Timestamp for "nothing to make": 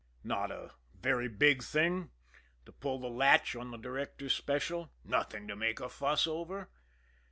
5.03-5.79